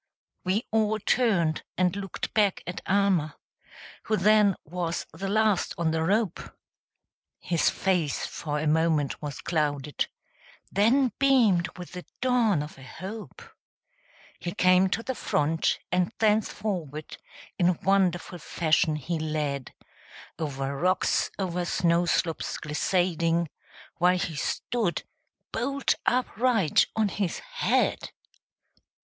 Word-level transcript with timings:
We 0.43 0.65
all 0.71 0.97
turned 0.97 1.61
and 1.77 1.95
looked 1.95 2.33
back 2.33 2.63
at 2.65 2.81
Almer. 2.87 3.35
Who 4.05 4.17
then 4.17 4.55
was 4.65 5.05
the 5.13 5.27
last 5.27 5.75
on 5.77 5.91
the 5.91 6.01
rope; 6.01 6.39
His 7.39 7.69
face 7.69 8.25
for 8.25 8.57
a 8.57 8.65
moment 8.65 9.21
was 9.21 9.41
clouded, 9.41 10.07
Then 10.71 11.11
beamed 11.19 11.77
with 11.77 11.91
the 11.91 12.03
dawn 12.19 12.63
of 12.63 12.79
a 12.79 12.83
hope; 12.83 13.43
He 14.39 14.55
came 14.55 14.89
to 14.89 15.03
the 15.03 15.13
front, 15.13 15.77
and 15.91 16.11
thence 16.17 16.49
forward 16.49 17.17
In 17.59 17.77
wonderful 17.83 18.39
fashion 18.39 18.95
he 18.95 19.19
led, 19.19 19.71
Over 20.39 20.75
rocks, 20.75 21.29
over 21.37 21.63
snow 21.63 22.07
slopes 22.07 22.57
glissading, 22.57 23.49
While 23.99 24.17
he 24.17 24.35
stood, 24.35 25.03
bolt 25.51 25.93
upright 26.07 26.87
on 26.95 27.09
his 27.09 27.37
head! 27.37 28.09